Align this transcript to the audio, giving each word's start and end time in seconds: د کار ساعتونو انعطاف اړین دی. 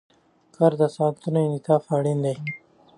د 0.49 0.53
کار 0.55 0.73
ساعتونو 0.95 1.39
انعطاف 1.43 1.83
اړین 1.95 2.19
دی. 2.25 2.35